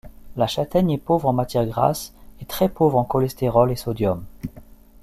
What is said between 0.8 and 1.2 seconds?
est